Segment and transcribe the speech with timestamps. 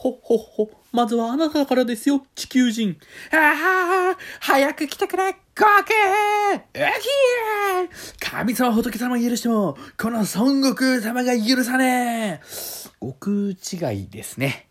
[0.00, 0.70] ほっ、ほっ、ほ。
[0.92, 2.96] まずはあなたからですよ、地球人。
[3.32, 12.46] ああ、早く来てくれ、ゴーウキー神様仏様許しても、この孫悟空様が許さねえ。
[12.98, 14.69] 悟空違いですね。